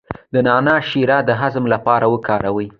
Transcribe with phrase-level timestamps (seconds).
[0.33, 2.67] د نعناع شیره د هضم لپاره وکاروئ